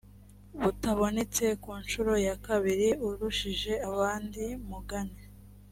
butabonetse 0.63 1.45
ku 1.63 1.71
nshuro 1.81 2.13
ya 2.27 2.35
kabiri 2.45 2.87
urushije 3.07 3.73
abandi 3.89 4.43
mugani 4.69 5.21